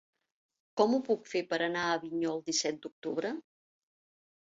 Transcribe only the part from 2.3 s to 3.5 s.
el disset d'octubre?